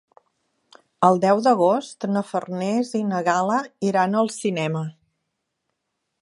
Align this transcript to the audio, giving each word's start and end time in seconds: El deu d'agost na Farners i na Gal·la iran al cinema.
El 1.09 1.19
deu 1.25 1.41
d'agost 1.47 2.07
na 2.13 2.23
Farners 2.29 2.95
i 3.01 3.03
na 3.11 3.21
Gal·la 3.31 3.61
iran 3.91 4.19
al 4.23 4.33
cinema. 4.39 4.83